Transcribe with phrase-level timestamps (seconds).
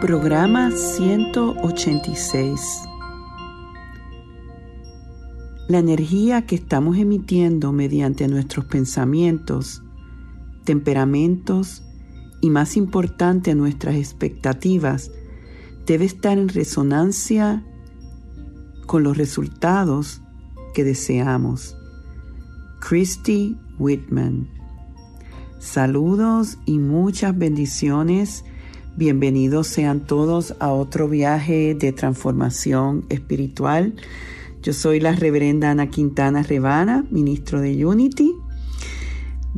[0.00, 2.60] Programa 186.
[5.68, 9.82] La energía que estamos emitiendo mediante nuestros pensamientos,
[10.64, 11.82] temperamentos
[12.42, 15.10] y más importante nuestras expectativas
[15.86, 17.64] debe estar en resonancia
[18.86, 20.20] con los resultados
[20.74, 21.74] que deseamos.
[22.80, 24.46] Christy Whitman.
[25.58, 28.44] Saludos y muchas bendiciones
[28.98, 33.94] Bienvenidos sean todos a otro viaje de transformación espiritual.
[34.62, 38.34] Yo soy la reverenda Ana Quintana Rebana, ministro de Unity.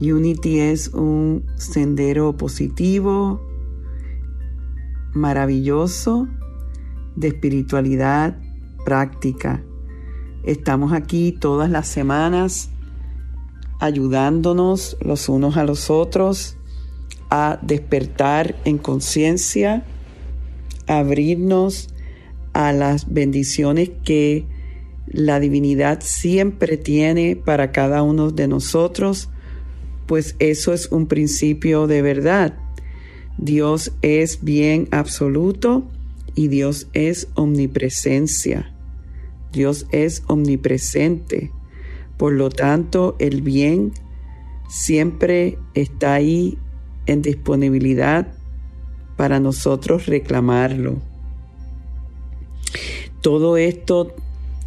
[0.00, 3.40] Unity es un sendero positivo,
[5.14, 6.26] maravilloso,
[7.14, 8.40] de espiritualidad
[8.84, 9.62] práctica.
[10.42, 12.70] Estamos aquí todas las semanas
[13.78, 16.57] ayudándonos los unos a los otros
[17.30, 19.84] a despertar en conciencia,
[20.86, 21.88] abrirnos
[22.52, 24.46] a las bendiciones que
[25.06, 29.30] la divinidad siempre tiene para cada uno de nosotros,
[30.06, 32.58] pues eso es un principio de verdad.
[33.36, 35.84] Dios es bien absoluto
[36.34, 38.72] y Dios es omnipresencia.
[39.52, 41.52] Dios es omnipresente.
[42.16, 43.92] Por lo tanto, el bien
[44.68, 46.58] siempre está ahí
[47.08, 48.28] en disponibilidad
[49.16, 51.02] para nosotros reclamarlo.
[53.20, 54.14] Todo esto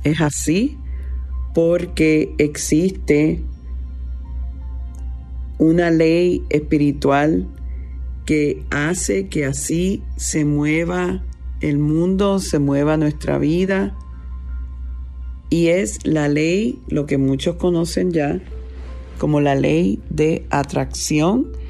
[0.04, 0.78] es así
[1.54, 3.42] porque existe
[5.58, 7.48] una ley espiritual
[8.26, 11.24] que hace que así se mueva
[11.62, 13.96] el mundo, se mueva nuestra vida.
[15.50, 18.40] Y es la ley, lo que muchos conocen ya,
[19.18, 21.61] como la ley de atracción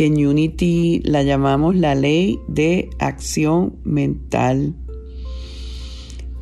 [0.00, 4.74] que en Unity la llamamos la ley de acción mental.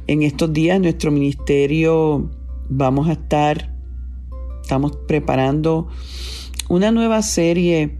[0.06, 2.30] En estos días nuestro ministerio
[2.68, 3.74] vamos a estar,
[4.62, 5.88] estamos preparando
[6.68, 7.98] una nueva serie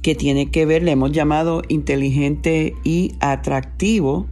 [0.00, 4.28] que tiene que ver, le hemos llamado inteligente y atractivo,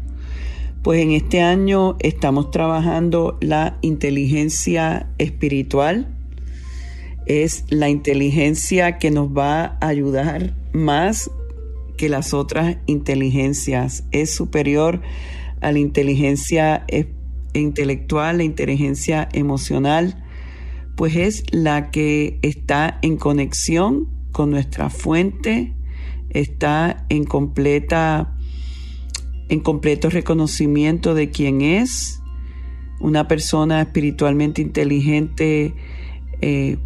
[0.85, 6.18] pues en este año estamos trabajando la inteligencia espiritual
[7.29, 11.31] es la inteligencia que nos va a ayudar más
[11.97, 14.05] que las otras inteligencias.
[14.11, 15.03] Es superior
[15.61, 16.85] a la inteligencia
[17.53, 20.25] intelectual, la inteligencia emocional,
[20.97, 25.75] pues es la que está en conexión con nuestra fuente,
[26.31, 28.35] está en completa
[29.51, 32.21] en completo reconocimiento de quién es.
[33.01, 35.75] Una persona espiritualmente inteligente
[36.43, 36.77] eh,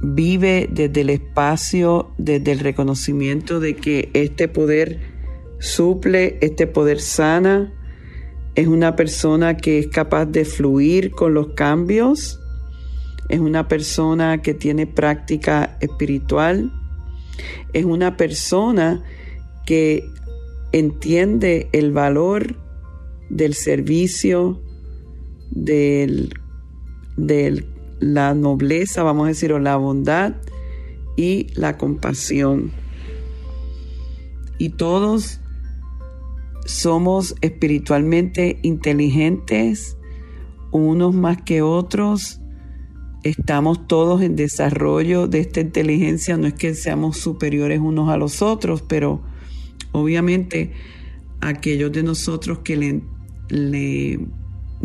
[0.00, 5.00] vive desde el espacio, desde el reconocimiento de que este poder
[5.58, 7.72] suple, este poder sana,
[8.54, 12.40] es una persona que es capaz de fluir con los cambios,
[13.28, 16.72] es una persona que tiene práctica espiritual,
[17.72, 19.02] es una persona
[19.66, 20.04] que
[20.72, 22.56] entiende el valor
[23.28, 24.62] del servicio,
[25.50, 26.32] del,
[27.16, 27.66] del
[28.00, 30.34] la nobleza, vamos a decir, o la bondad
[31.16, 32.70] y la compasión.
[34.58, 35.40] Y todos
[36.64, 39.96] somos espiritualmente inteligentes,
[40.72, 42.40] unos más que otros.
[43.22, 46.36] Estamos todos en desarrollo de esta inteligencia.
[46.36, 49.22] No es que seamos superiores unos a los otros, pero
[49.92, 50.72] obviamente
[51.40, 53.02] aquellos de nosotros que le,
[53.48, 54.20] le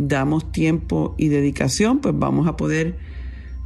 [0.07, 2.97] damos tiempo y dedicación, pues vamos a poder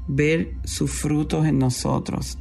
[0.08, 2.38] ver sus frutos en nosotros.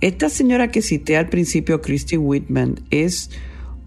[0.00, 3.30] Esta señora que cité al principio, Christy Whitman, es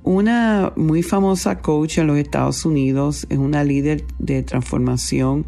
[0.03, 5.45] una muy famosa coach en los Estados Unidos, es una líder de transformación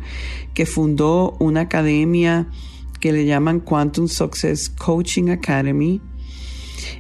[0.54, 2.48] que fundó una academia
[3.00, 6.00] que le llaman Quantum Success Coaching Academy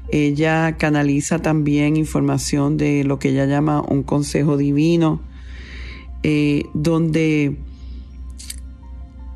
[0.09, 5.21] ella canaliza también información de lo que ella llama un consejo divino,
[6.23, 7.57] eh, donde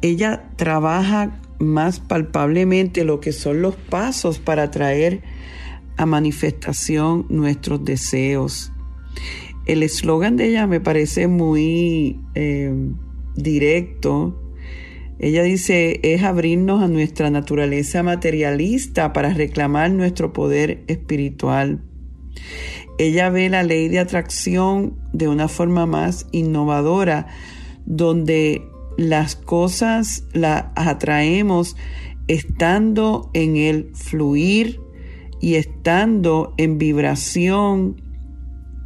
[0.02, 5.22] ella trabaja más palpablemente lo que son los pasos para traer
[5.98, 8.72] a manifestación nuestros deseos.
[9.66, 12.74] El eslogan de ella me parece muy eh,
[13.36, 14.47] directo
[15.20, 21.82] ella dice, es abrirnos a nuestra naturaleza materialista para reclamar nuestro poder espiritual.
[23.00, 27.28] Ella ve la ley de atracción de una forma más innovadora,
[27.86, 28.64] donde
[28.98, 31.76] las cosas las atraemos
[32.28, 34.80] estando en el fluir,
[35.40, 38.02] y estando en vibración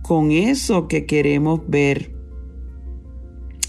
[0.02, 2.12] con eso que queremos ver.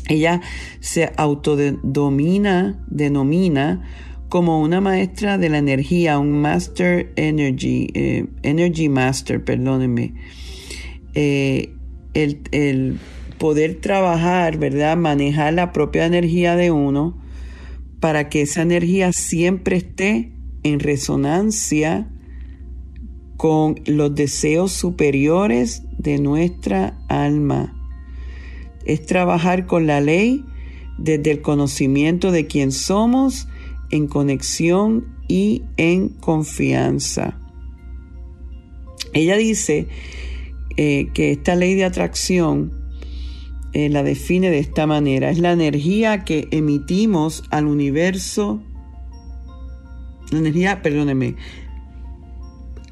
[0.08, 0.40] Ella
[0.80, 3.82] se autodomina, denomina
[4.28, 10.14] como una maestra de la energía, un Master Energy, eh, Energy Master, perdónenme.
[11.14, 11.74] Eh,
[12.14, 12.98] el, el,
[13.36, 14.96] poder trabajar, ¿verdad?
[14.96, 17.20] Manejar la propia energía de uno
[18.00, 20.32] para que esa energía siempre esté
[20.62, 22.08] en resonancia
[23.36, 27.81] con los deseos superiores de nuestra alma.
[28.84, 30.44] Es trabajar con la ley
[30.98, 33.48] desde el conocimiento de quién somos,
[33.90, 37.38] en conexión y en confianza.
[39.12, 39.86] Ella dice
[40.76, 42.72] eh, que esta ley de atracción
[43.74, 45.30] eh, la define de esta manera.
[45.30, 48.62] Es la energía que emitimos al universo.
[50.30, 51.36] La energía, perdóneme,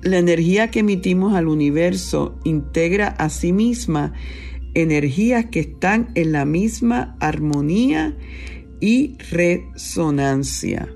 [0.03, 4.15] la energía que emitimos al universo integra a sí misma
[4.75, 8.17] energías que están en la misma armonía
[8.81, 10.89] y resonancia.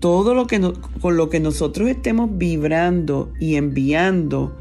[0.00, 0.60] Todo lo que
[1.00, 4.56] con lo que nosotros estemos vibrando y enviando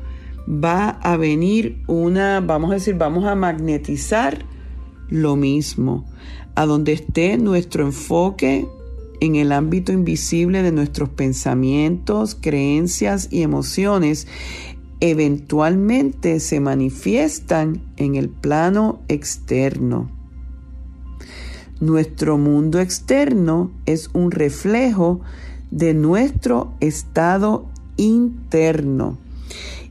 [0.48, 4.46] va a venir una, vamos a decir, vamos a magnetizar
[5.10, 6.06] lo mismo.
[6.56, 8.66] A donde esté nuestro enfoque,
[9.20, 14.28] en el ámbito invisible de nuestros pensamientos, creencias y emociones,
[15.00, 20.10] eventualmente se manifiestan en el plano externo.
[21.80, 25.22] Nuestro mundo externo es un reflejo
[25.72, 29.18] de nuestro estado interno.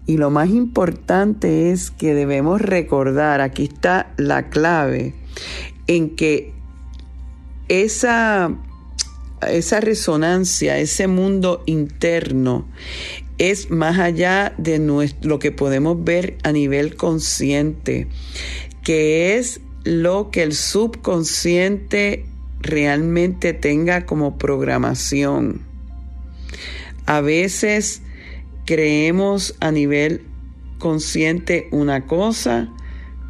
[0.06, 5.14] Y lo más importante es que debemos recordar, aquí está la clave,
[5.86, 6.52] en que
[7.68, 8.50] esa
[9.48, 12.66] esa resonancia, ese mundo interno,
[13.38, 14.78] es más allá de
[15.22, 18.08] lo que podemos ver a nivel consciente,
[18.82, 22.26] que es lo que el subconsciente
[22.60, 25.60] realmente tenga como programación.
[27.06, 28.02] A veces
[28.64, 30.22] creemos a nivel
[30.78, 32.70] consciente una cosa,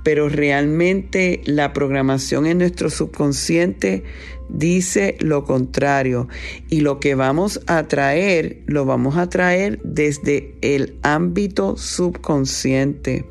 [0.04, 4.04] pero realmente la programación en nuestro subconsciente
[4.48, 6.28] dice lo contrario
[6.68, 13.24] y lo que vamos a traer lo vamos a traer desde el ámbito subconsciente.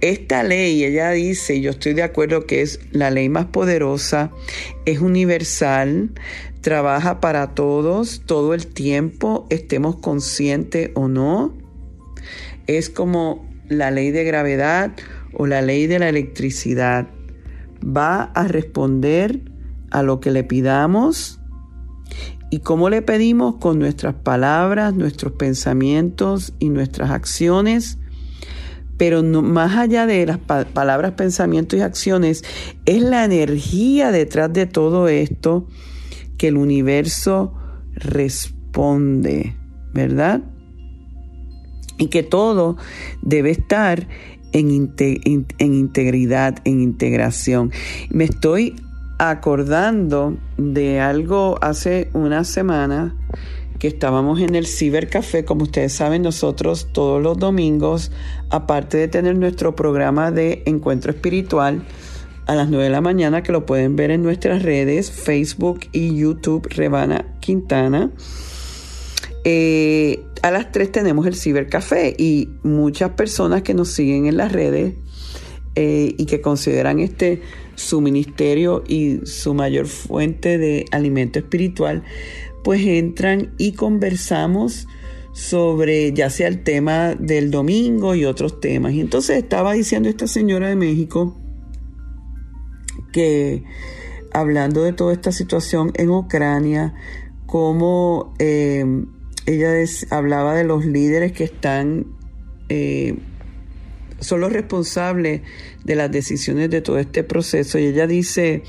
[0.00, 4.30] Esta ley, ella dice, yo estoy de acuerdo que es la ley más poderosa,
[4.84, 6.10] es universal,
[6.60, 11.52] trabaja para todos todo el tiempo, estemos conscientes o no.
[12.68, 14.92] Es como la ley de gravedad
[15.38, 17.08] o la ley de la electricidad.
[17.84, 19.40] Va a responder
[19.90, 21.40] a lo que le pidamos
[22.50, 27.98] y cómo le pedimos con nuestras palabras, nuestros pensamientos y nuestras acciones.
[28.96, 32.42] Pero no, más allá de las palabras, pensamientos y acciones,
[32.84, 35.68] es la energía detrás de todo esto
[36.36, 37.54] que el universo
[37.94, 39.56] responde,
[39.92, 40.42] ¿verdad?
[41.98, 42.76] Y que todo
[43.22, 44.08] debe estar
[44.52, 44.94] en,
[45.58, 47.72] en integridad, en integración.
[48.10, 48.76] Me estoy
[49.18, 53.14] acordando de algo hace una semana
[53.78, 58.10] que estábamos en el cibercafé, como ustedes saben, nosotros todos los domingos,
[58.50, 61.82] aparte de tener nuestro programa de encuentro espiritual
[62.46, 66.16] a las 9 de la mañana, que lo pueden ver en nuestras redes, Facebook y
[66.16, 68.10] YouTube, Rebana Quintana.
[69.44, 74.52] Eh, a las 3 tenemos el cibercafé y muchas personas que nos siguen en las
[74.52, 74.94] redes
[75.74, 77.42] eh, y que consideran este
[77.76, 82.02] su ministerio y su mayor fuente de alimento espiritual,
[82.64, 84.88] pues entran y conversamos
[85.32, 88.92] sobre ya sea el tema del domingo y otros temas.
[88.94, 91.36] Y entonces estaba diciendo esta señora de México
[93.12, 93.62] que
[94.32, 96.94] hablando de toda esta situación en Ucrania,
[97.46, 98.84] como eh,
[99.48, 99.72] ella
[100.10, 102.06] hablaba de los líderes que están
[102.68, 103.16] eh,
[104.20, 105.42] son los responsables
[105.84, 107.78] de las decisiones de todo este proceso.
[107.78, 108.62] Y ella dice,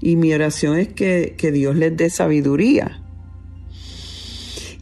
[0.00, 3.02] y mi oración es que, Dios les dé sabiduría.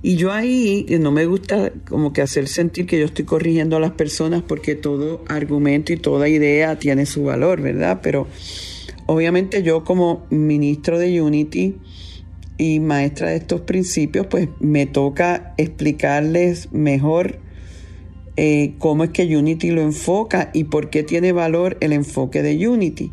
[0.02, 3.80] Y yo ahí no me gusta como que hacer sentir que yo estoy corrigiendo a
[3.80, 8.00] las personas porque todo argumento y toda idea tiene su valor, ¿verdad?
[8.02, 8.26] Pero
[9.04, 11.76] obviamente yo como ministro de Unity
[12.60, 17.38] y maestra de estos principios, pues me toca explicarles mejor
[18.36, 22.68] eh, cómo es que Unity lo enfoca y por qué tiene valor el enfoque de
[22.68, 23.12] Unity.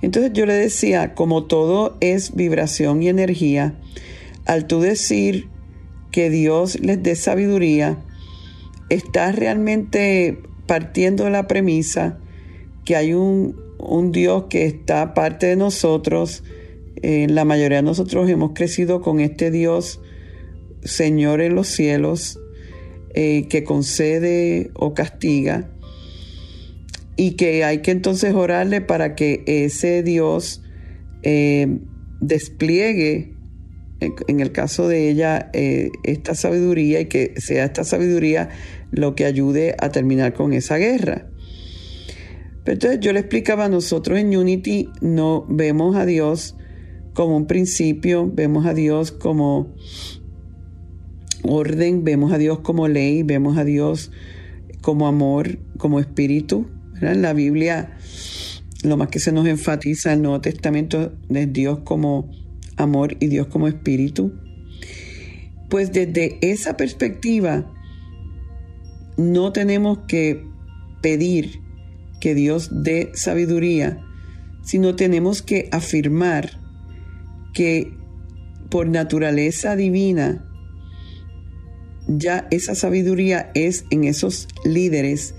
[0.00, 3.74] Entonces yo le decía, como todo es vibración y energía,
[4.46, 5.48] al tú decir
[6.12, 7.98] que Dios les dé sabiduría,
[8.90, 12.20] está realmente partiendo de la premisa
[12.84, 13.56] que hay un,
[14.12, 16.44] Dios que está parte de nosotros.
[17.02, 20.00] Eh, la mayoría de nosotros hemos crecido con este Dios,
[20.82, 22.38] Señor en los cielos,
[23.14, 25.70] eh, que concede o castiga
[27.16, 30.62] y que hay que entonces orarle para que ese Dios
[31.22, 31.78] eh,
[32.20, 33.34] despliegue,
[34.28, 38.48] en el caso de ella, esta sabiduría y que sea esta sabiduría
[38.90, 41.26] lo que ayude a terminar con esa guerra.
[42.64, 46.56] Pero entonces yo le explicaba nosotros en Unity no vemos a Dios
[47.14, 49.74] como un principio, vemos a Dios como
[51.42, 54.10] orden, vemos a Dios como ley, vemos a Dios
[54.80, 56.66] como amor, como espíritu.
[57.00, 57.96] En la Biblia
[58.82, 62.30] lo más que se nos enfatiza en el Nuevo Testamento es Dios como
[62.76, 64.32] amor y Dios como espíritu.
[65.68, 67.70] Pues desde esa perspectiva
[69.16, 70.46] no tenemos que
[71.02, 71.60] pedir
[72.20, 74.02] que Dios dé sabiduría,
[74.62, 76.59] sino tenemos que afirmar
[77.52, 77.92] que
[78.68, 80.46] por naturaleza divina
[82.06, 85.34] ya esa sabiduría es en esos líderes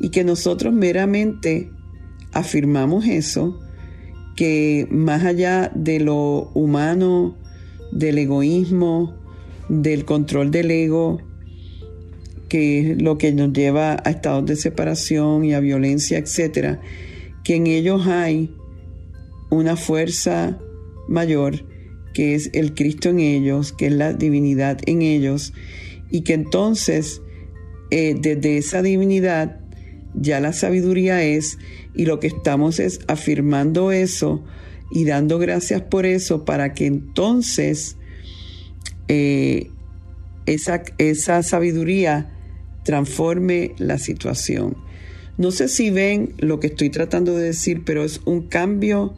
[0.00, 1.70] y que nosotros meramente
[2.32, 3.60] afirmamos eso,
[4.36, 7.36] que más allá de lo humano,
[7.92, 9.14] del egoísmo,
[9.68, 11.20] del control del ego,
[12.48, 16.80] que es lo que nos lleva a estados de separación y a violencia, etcétera,
[17.44, 18.54] que en ellos hay
[19.50, 20.58] una fuerza
[21.08, 21.64] mayor,
[22.14, 25.52] que es el Cristo en ellos, que es la divinidad en ellos,
[26.10, 27.22] y que entonces
[27.90, 29.60] eh, desde esa divinidad
[30.14, 31.58] ya la sabiduría es,
[31.94, 34.44] y lo que estamos es afirmando eso
[34.90, 37.96] y dando gracias por eso para que entonces
[39.08, 39.70] eh,
[40.46, 42.34] esa, esa sabiduría
[42.84, 44.76] transforme la situación.
[45.36, 49.14] No sé si ven lo que estoy tratando de decir, pero es un cambio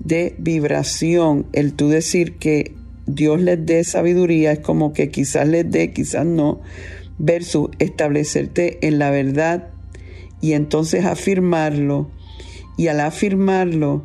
[0.00, 1.46] de vibración.
[1.52, 2.74] El tú decir que
[3.06, 6.60] Dios les dé sabiduría es como que quizás les dé, quizás no,
[7.18, 9.68] versus establecerte en la verdad
[10.40, 12.10] y entonces afirmarlo.
[12.76, 14.02] Y al afirmarlo,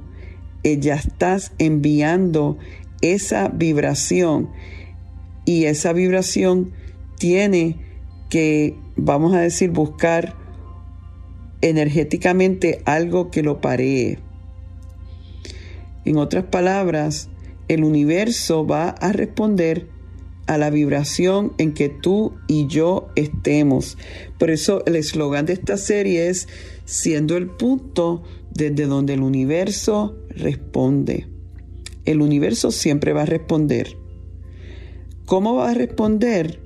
[0.64, 2.58] eh, ya estás enviando
[3.02, 4.50] esa vibración
[5.46, 6.72] y esa vibración
[7.18, 7.78] tiene
[8.30, 10.36] que, vamos a decir, buscar
[11.62, 14.25] energéticamente algo que lo paree.
[16.06, 17.30] En otras palabras,
[17.68, 19.88] el universo va a responder
[20.48, 23.98] a la vibración en que tú y yo estemos.
[24.38, 26.48] Por eso el eslogan de esta serie es
[26.86, 31.28] siendo el punto desde donde el universo responde.
[32.06, 33.98] El universo siempre va a responder.
[35.26, 36.62] ¿Cómo va a responder?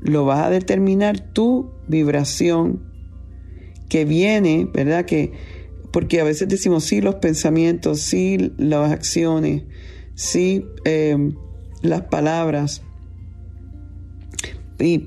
[0.00, 2.88] Lo vas a determinar tu vibración
[3.88, 5.04] que viene, ¿verdad?
[5.04, 5.32] Que
[5.92, 9.62] porque a veces decimos sí los pensamientos, sí las acciones,
[10.14, 11.32] sí eh,
[11.82, 12.82] las palabras,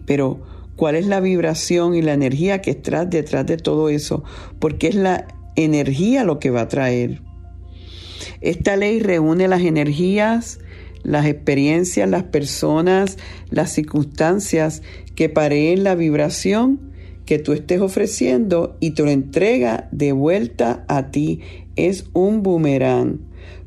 [0.05, 0.41] pero
[0.75, 4.23] ¿cuál es la vibración y la energía que está detrás de todo eso?
[4.59, 7.21] Porque es la energía lo que va a traer.
[8.41, 10.59] Esta ley reúne las energías,
[11.03, 13.17] las experiencias, las personas,
[13.49, 14.81] las circunstancias
[15.15, 16.92] que pareen la vibración
[17.25, 21.41] que tú estés ofreciendo y te lo entrega de vuelta a ti.
[21.75, 23.19] Es un boomerang.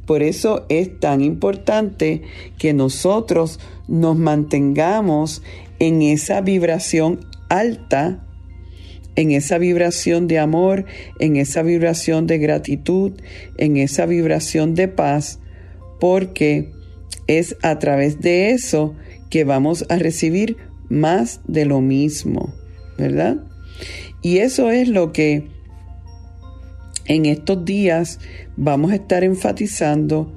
[0.07, 2.23] Por eso es tan importante
[2.59, 3.59] que nosotros
[3.89, 5.43] nos mantengamos
[5.79, 8.25] en esa vibración alta,
[9.17, 10.85] en esa vibración de amor,
[11.19, 13.13] en esa vibración de gratitud,
[13.59, 15.41] en esa vibración de paz,
[15.99, 16.71] porque
[17.27, 18.95] es a través de eso
[19.31, 20.57] que vamos a recibir
[20.89, 22.55] más de lo mismo,
[22.99, 23.39] ¿verdad?
[24.23, 25.49] Y eso es lo que
[27.07, 28.19] en estos días
[28.57, 30.33] vamos a estar enfatizando.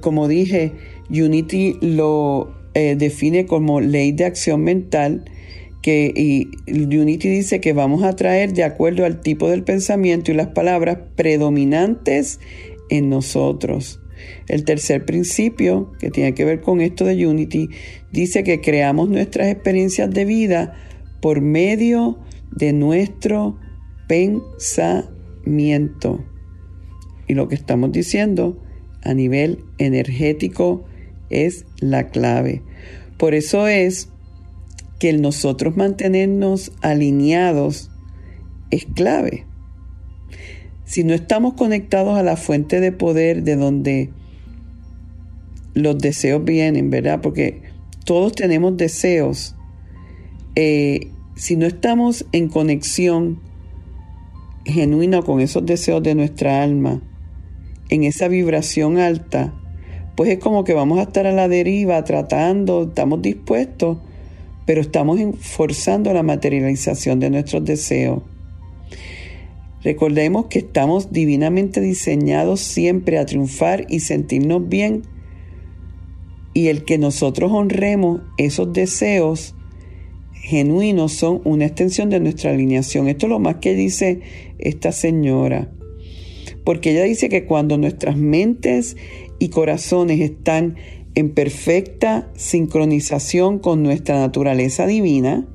[0.00, 0.72] Como dije,
[1.10, 5.24] Unity lo eh, define como ley de acción mental
[5.82, 10.34] que y Unity dice que vamos a traer de acuerdo al tipo del pensamiento y
[10.34, 12.40] las palabras predominantes
[12.90, 14.00] en nosotros.
[14.48, 17.68] El tercer principio, que tiene que ver con esto de Unity,
[18.10, 20.87] dice que creamos nuestras experiencias de vida
[21.20, 22.18] por medio
[22.50, 23.58] de nuestro
[24.06, 26.24] pensamiento.
[27.26, 28.58] Y lo que estamos diciendo
[29.02, 30.84] a nivel energético
[31.30, 32.62] es la clave.
[33.16, 34.10] Por eso es
[34.98, 37.90] que nosotros mantenernos alineados
[38.70, 39.46] es clave.
[40.84, 44.10] Si no estamos conectados a la fuente de poder de donde
[45.74, 47.20] los deseos vienen, ¿verdad?
[47.20, 47.62] Porque
[48.04, 49.54] todos tenemos deseos.
[50.54, 53.40] Eh, si no estamos en conexión
[54.64, 57.00] genuina con esos deseos de nuestra alma,
[57.90, 59.54] en esa vibración alta,
[60.16, 63.98] pues es como que vamos a estar a la deriva tratando, estamos dispuestos,
[64.66, 68.22] pero estamos forzando la materialización de nuestros deseos.
[69.82, 75.02] Recordemos que estamos divinamente diseñados siempre a triunfar y sentirnos bien
[76.52, 79.54] y el que nosotros honremos esos deseos
[80.48, 83.06] genuinos son una extensión de nuestra alineación.
[83.06, 84.20] Esto es lo más que dice
[84.58, 85.70] esta señora.
[86.64, 88.96] Porque ella dice que cuando nuestras mentes
[89.38, 90.76] y corazones están
[91.14, 95.46] en perfecta sincronización con nuestra naturaleza divina,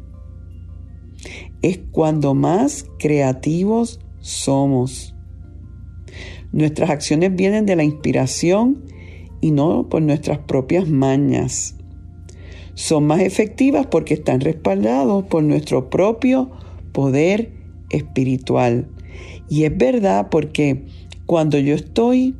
[1.63, 5.15] es cuando más creativos somos.
[6.51, 8.85] Nuestras acciones vienen de la inspiración
[9.41, 11.77] y no por nuestras propias mañas.
[12.75, 16.51] Son más efectivas porque están respaldados por nuestro propio
[16.92, 17.51] poder
[17.89, 18.88] espiritual.
[19.50, 20.86] Y es verdad porque
[21.25, 22.36] cuando yo estoy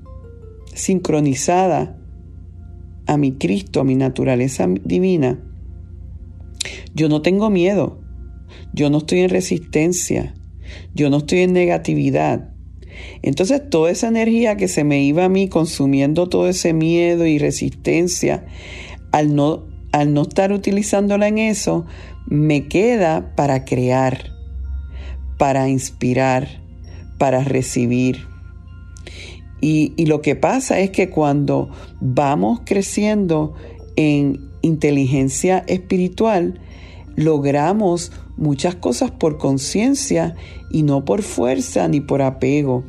[0.74, 1.98] sincronizada
[3.06, 5.40] a mi Cristo, a mi naturaleza divina,
[6.96, 8.00] yo no tengo miedo,
[8.74, 10.34] yo no estoy en resistencia,
[10.96, 12.54] yo no estoy en negatividad.
[13.22, 17.40] Entonces toda esa energía que se me iba a mí consumiendo todo ese miedo y
[17.40, 18.46] resistencia,
[19.12, 21.86] al no, al no estar utilizándola en eso,
[22.26, 24.32] me queda para crear,
[25.38, 26.48] para inspirar,
[27.20, 28.28] para recibir.
[29.62, 31.70] Y, lo que pasa es que cuando
[32.02, 33.54] vamos creciendo
[33.96, 36.60] en inteligencia espiritual,
[37.16, 40.36] logramos muchas cosas por conciencia
[40.72, 42.84] y no por fuerza ni por apego.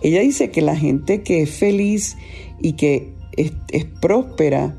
[0.00, 2.16] Ella dice que la gente que es feliz
[2.62, 3.52] y que es,
[4.00, 4.78] próspera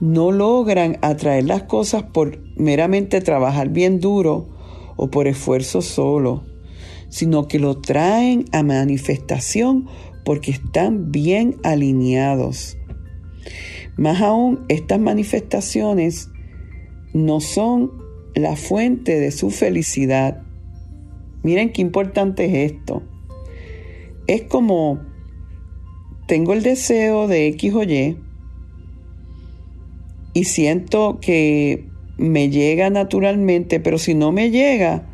[0.00, 4.48] no logran atraer las cosas por meramente trabajar bien duro
[4.96, 6.44] o por esfuerzo solo,
[7.08, 9.86] sino que lo traen a manifestación
[10.24, 12.76] porque están bien alineados.
[13.96, 16.30] Más aún, estas manifestaciones
[17.12, 17.92] no son
[18.34, 20.42] la fuente de su felicidad.
[21.42, 23.02] Miren qué importante es esto.
[24.26, 25.00] Es como
[26.26, 28.16] tengo el deseo de X o Y
[30.32, 31.88] y siento que
[32.18, 35.06] me llega naturalmente, pero si no me llega,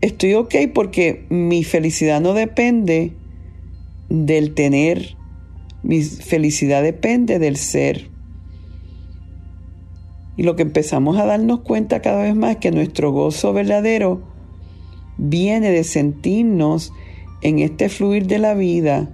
[0.00, 3.12] estoy ok porque mi felicidad no depende
[4.08, 5.16] del tener,
[5.82, 8.10] mi felicidad depende del ser.
[10.36, 14.22] Y lo que empezamos a darnos cuenta cada vez más es que nuestro gozo verdadero
[15.18, 16.92] viene de sentirnos
[17.42, 19.10] en este fluir de la vida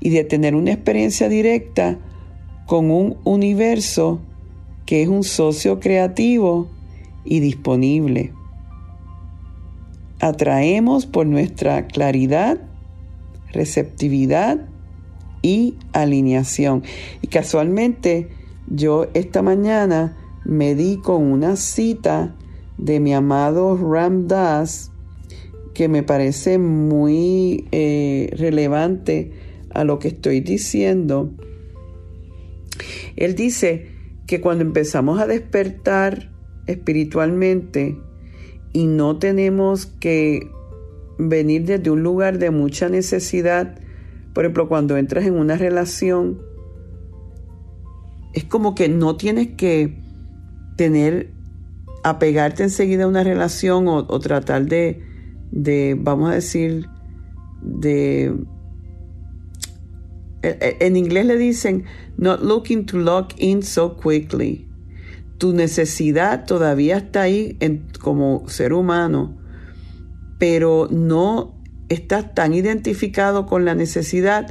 [0.00, 1.98] y de tener una experiencia directa
[2.70, 4.20] con un universo
[4.86, 6.68] que es un socio creativo
[7.24, 8.32] y disponible.
[10.20, 12.60] Atraemos por nuestra claridad,
[13.52, 14.68] receptividad
[15.42, 16.84] y alineación.
[17.22, 18.28] Y casualmente
[18.68, 22.36] yo esta mañana me di con una cita
[22.78, 24.92] de mi amado Ram Das
[25.74, 29.32] que me parece muy eh, relevante
[29.74, 31.32] a lo que estoy diciendo.
[33.16, 33.88] Él dice
[34.26, 36.30] que cuando empezamos a despertar
[36.66, 37.98] espiritualmente
[38.72, 40.50] y no tenemos que
[41.18, 43.78] venir desde un lugar de mucha necesidad,
[44.32, 46.40] por ejemplo, cuando entras en una relación,
[48.32, 49.98] es como que no tienes que
[50.76, 51.32] tener,
[52.04, 56.86] apegarte enseguida a una relación o, tratar de, vamos a decir,
[57.62, 58.34] de...
[60.42, 61.84] E, e, en inglés le dicen,
[62.16, 64.66] not looking to lock in so quickly.
[65.38, 67.58] Tu necesidad todavía está ahí
[68.00, 69.36] como ser humano,
[70.38, 71.54] pero no
[71.88, 74.46] estás tan identificado con la necesidad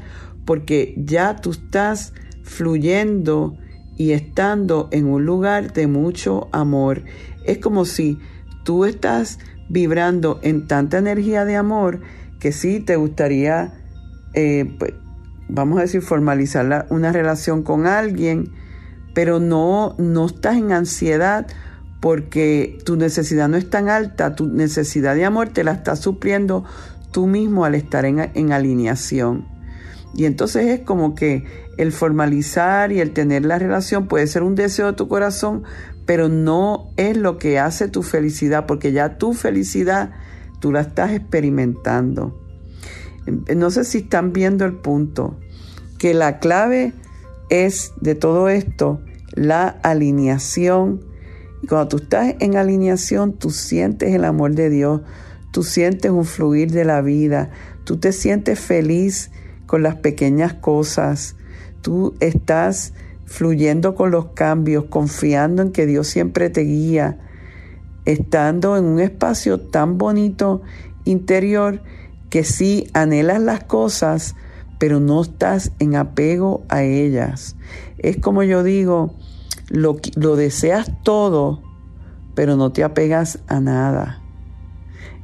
[0.45, 3.55] porque ya tú estás fluyendo
[3.97, 7.03] y estando en un lugar de mucho amor.
[7.45, 8.17] Es como si
[8.63, 12.01] tú estás vibrando en tanta energía de amor
[12.39, 13.73] que sí te gustaría,
[14.33, 14.93] eh, pues,
[15.49, 18.53] vamos a decir, formalizar una relación con alguien,
[19.13, 21.47] pero no, no estás en ansiedad
[21.99, 26.63] porque tu necesidad no es tan alta, tu necesidad de amor te la estás supliendo
[27.11, 29.47] tú mismo al estar en, en alineación.
[30.13, 31.45] Y entonces es como que
[31.77, 35.63] el formalizar y el tener la relación puede ser un deseo de tu corazón,
[36.05, 40.11] pero no es lo que hace tu felicidad, porque ya tu felicidad
[40.59, 42.38] tú la estás experimentando.
[43.55, 45.37] No sé si están viendo el punto,
[45.97, 46.93] que la clave
[47.49, 49.01] es de todo esto
[49.33, 51.01] la alineación.
[51.61, 55.01] Y cuando tú estás en alineación, tú sientes el amor de Dios,
[55.51, 57.49] tú sientes un fluir de la vida,
[57.83, 59.31] tú te sientes feliz
[59.65, 61.35] con las pequeñas cosas,
[61.81, 62.93] tú estás
[63.25, 67.19] fluyendo con los cambios, confiando en que Dios siempre te guía,
[68.05, 70.61] estando en un espacio tan bonito
[71.05, 71.81] interior
[72.29, 74.35] que sí anhelas las cosas,
[74.77, 77.55] pero no estás en apego a ellas.
[77.97, 79.15] Es como yo digo,
[79.69, 81.61] lo, lo deseas todo,
[82.35, 84.21] pero no te apegas a nada.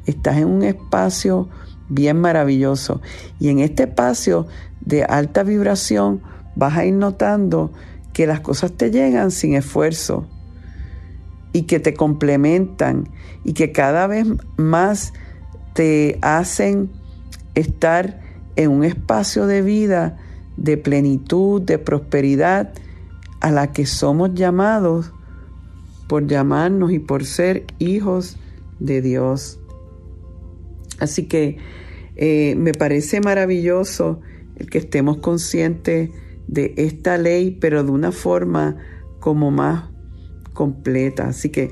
[0.06, 1.50] Estás en un espacio
[1.90, 3.02] bien maravilloso.
[3.40, 4.48] Y en este espacio
[4.82, 6.22] de alta vibración
[6.56, 7.72] vas a ir notando
[8.14, 10.28] que las cosas te llegan sin esfuerzo
[11.54, 13.10] y que te complementan
[13.44, 15.14] y que cada vez más
[15.76, 16.90] te hacen
[17.54, 18.22] estar
[18.56, 20.18] en un espacio de vida
[20.58, 22.74] de plenitud, de prosperidad,
[23.42, 25.12] a la que somos llamados
[26.08, 28.38] por llamarnos y por ser hijos
[28.80, 29.60] de Dios.
[31.00, 31.58] Así que
[32.16, 34.22] eh, me parece maravilloso
[34.56, 36.10] el que estemos conscientes
[36.48, 38.78] de esta ley, pero de una forma
[39.20, 39.90] como más
[40.54, 41.28] completa.
[41.28, 41.72] Así que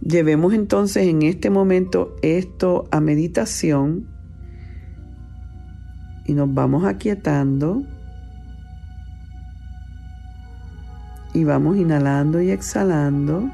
[0.00, 4.06] llevemos entonces en este momento esto a meditación
[6.24, 7.82] y nos vamos aquietando
[11.34, 13.50] y vamos inhalando y exhalando.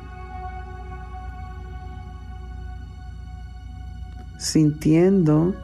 [4.39, 5.55] sintiendo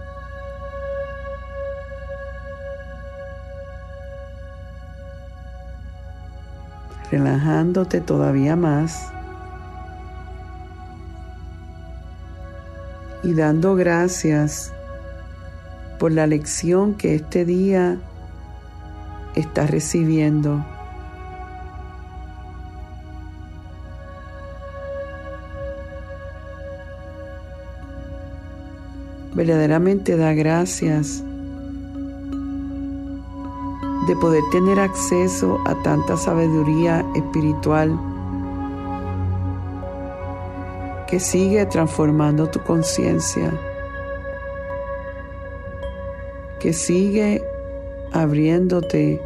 [7.10, 9.12] relajándote todavía más
[13.22, 14.72] y dando gracias
[15.98, 17.98] por la lección que este día
[19.34, 20.64] estás recibiendo.
[29.34, 31.22] Verdaderamente da gracias
[34.06, 38.11] de poder tener acceso a tanta sabiduría espiritual
[41.12, 43.52] que sigue transformando tu conciencia,
[46.58, 47.44] que sigue
[48.12, 49.20] abriéndote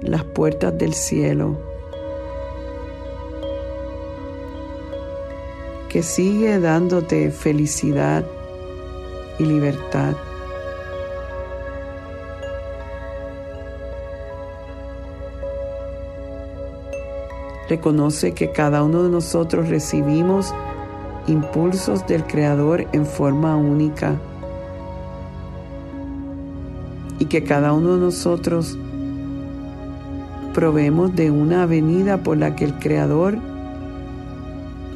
[0.00, 1.56] las puertas del cielo,
[5.88, 8.24] que sigue dándote felicidad
[9.38, 10.16] y libertad.
[17.68, 20.52] Reconoce que cada uno de nosotros recibimos
[21.26, 24.16] impulsos del Creador en forma única
[27.18, 28.76] y que cada uno de nosotros
[30.54, 33.38] proveemos de una avenida por la que el Creador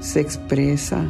[0.00, 1.04] se expresa.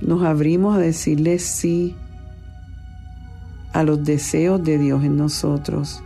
[0.00, 1.96] Nos abrimos a decirle sí
[3.72, 6.02] a los deseos de Dios en nosotros,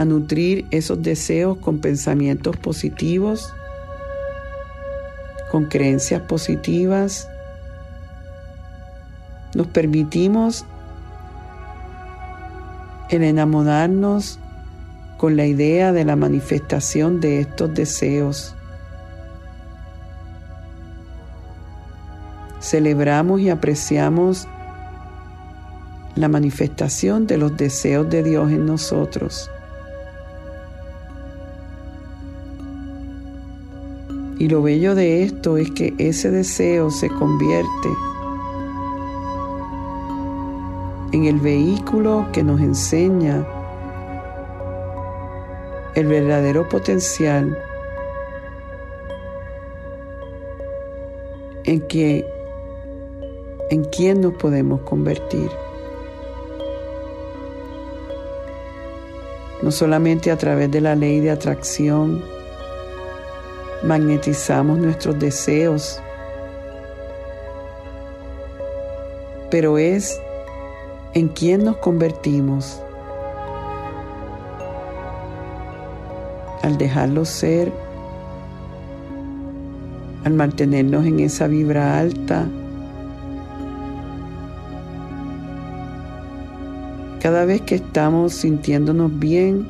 [0.00, 3.52] a nutrir esos deseos con pensamientos positivos,
[5.50, 7.28] con creencias positivas.
[9.54, 10.64] Nos permitimos
[13.10, 14.38] el enamorarnos
[15.18, 18.54] con la idea de la manifestación de estos deseos.
[22.62, 24.48] Celebramos y apreciamos
[26.14, 29.50] la manifestación de los deseos de Dios en nosotros.
[34.40, 37.88] Y lo bello de esto es que ese deseo se convierte
[41.12, 43.46] en el vehículo que nos enseña
[45.94, 47.54] el verdadero potencial
[51.64, 52.24] en que
[53.68, 55.50] en nos podemos convertir.
[59.60, 62.39] No solamente a través de la ley de atracción
[63.82, 66.00] magnetizamos nuestros deseos,
[69.50, 70.20] pero es
[71.14, 72.80] en quién nos convertimos.
[76.62, 77.72] Al dejarlo ser,
[80.24, 82.46] al mantenernos en esa vibra alta,
[87.20, 89.66] Cada vez que estamos sintiéndonos bien,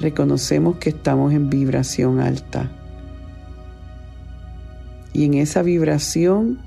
[0.00, 2.68] reconocemos que estamos en vibración alta.
[5.12, 6.58] Y en esa vibración,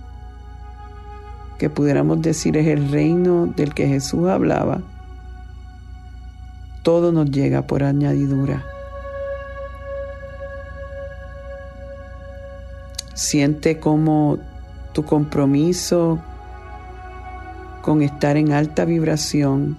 [1.58, 4.82] que pudiéramos decir es el reino del que Jesús hablaba,
[6.84, 8.66] todo nos llega por añadidura.
[13.14, 14.40] Siente como
[14.94, 16.20] tu compromiso
[17.84, 19.78] con estar en alta vibración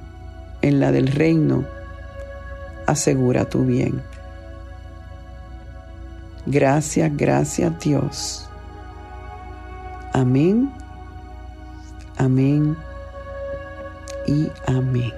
[0.63, 1.65] en la del reino
[2.93, 4.01] asegura tu bien.
[6.47, 8.49] Gracias, gracias Dios.
[10.13, 10.71] Amén,
[12.17, 12.77] amén
[14.27, 15.13] y amén.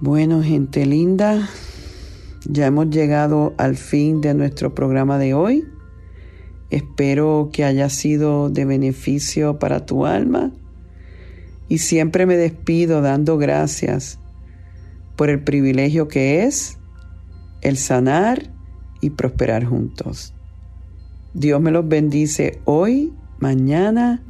[0.00, 1.48] Bueno, gente linda,
[2.44, 5.64] ya hemos llegado al fin de nuestro programa de hoy.
[6.70, 10.52] Espero que haya sido de beneficio para tu alma
[11.68, 14.18] y siempre me despido dando gracias
[15.16, 16.78] por el privilegio que es
[17.62, 18.50] el sanar
[19.00, 20.34] y prosperar juntos.
[21.32, 24.22] Dios me los bendice hoy, mañana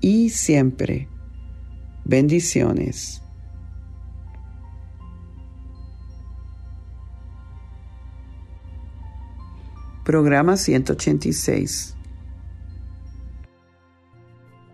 [0.00, 1.08] y siempre.
[2.04, 3.22] Bendiciones.
[10.04, 11.97] Programa 186.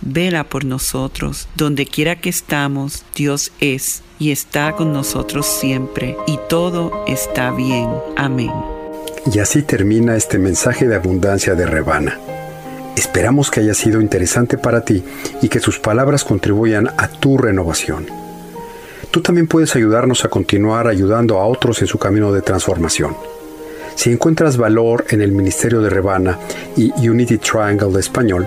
[0.00, 1.48] vela por nosotros.
[1.56, 7.88] Donde quiera que estamos, Dios es y está con nosotros siempre, y todo está bien.
[8.16, 8.52] Amén.
[9.32, 12.18] Y así termina este mensaje de abundancia de Rebana.
[12.96, 15.02] Esperamos que haya sido interesante para ti
[15.40, 18.06] y que sus palabras contribuyan a tu renovación.
[19.10, 23.16] Tú también puedes ayudarnos a continuar ayudando a otros en su camino de transformación.
[23.94, 26.38] Si encuentras valor en el Ministerio de Rebana
[26.76, 28.46] y Unity Triangle de Español,